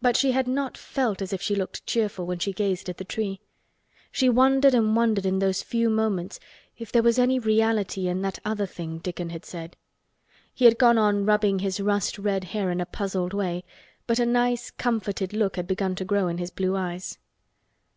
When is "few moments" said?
5.62-6.40